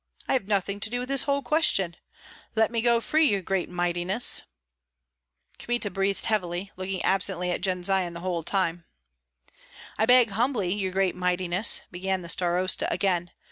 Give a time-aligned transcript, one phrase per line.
[0.27, 1.95] I have nothing to do with this whole question!
[2.55, 4.41] Let me go free, your great mightiness"
[5.59, 8.85] Kmita breathed heavily, looking absently at Jendzian all the time.
[9.99, 13.29] "I beg humbly, your great mightiness," began the starosta again.